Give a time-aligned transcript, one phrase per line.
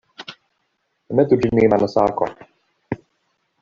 [1.19, 2.35] Metu ĝin je mansako.